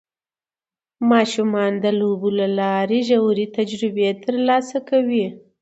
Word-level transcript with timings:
ماشومان 1.11 1.71
د 1.83 1.85
لوبو 1.99 2.29
له 2.39 2.47
لارې 2.59 2.99
ژورې 3.09 3.45
تجربې 3.57 4.07
ترلاسه 4.23 4.77
کوي 4.89 5.25